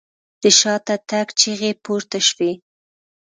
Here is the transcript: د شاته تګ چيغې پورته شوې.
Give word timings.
د 0.41 0.43
شاته 0.59 0.95
تګ 1.09 1.27
چيغې 1.39 1.71
پورته 1.83 2.19
شوې. 2.27 2.51